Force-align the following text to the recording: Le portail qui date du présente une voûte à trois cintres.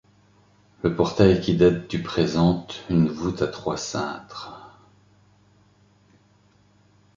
Le 0.81 0.95
portail 0.95 1.41
qui 1.41 1.55
date 1.55 1.87
du 1.87 2.01
présente 2.01 2.81
une 2.89 3.07
voûte 3.07 3.43
à 3.43 3.47
trois 3.47 3.77
cintres. 3.77 4.79